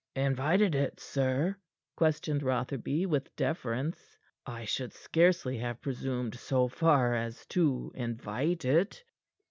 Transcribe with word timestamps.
"Invited 0.15 0.73
it, 0.73 0.99
sir?" 0.99 1.57
questioned 1.95 2.41
Rotherby 2.41 3.05
with 3.05 3.35
deference. 3.35 4.17
"I 4.47 4.65
should 4.65 4.93
scarcely 4.93 5.59
have 5.59 5.79
presumed 5.79 6.33
so 6.39 6.67
far 6.67 7.13
as 7.13 7.45
to 7.53 7.91
invite 7.93 8.65
it." 8.65 9.03